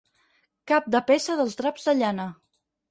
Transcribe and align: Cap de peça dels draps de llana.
Cap 0.71 0.89
de 0.95 1.03
peça 1.11 1.37
dels 1.43 1.57
draps 1.63 1.89
de 1.91 1.99
llana. 2.03 2.31